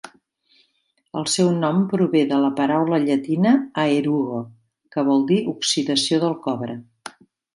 El 1.19 1.27
seu 1.33 1.49
nom 1.57 1.83
prové 1.91 2.23
de 2.31 2.39
la 2.45 2.49
paraula 2.61 2.99
llatina 3.03 3.51
"aerugo", 3.83 4.41
que 4.95 5.05
vol 5.13 5.23
dir 5.33 5.39
"oxidació 5.55 6.21
del 6.27 6.37
cobre". 6.47 6.79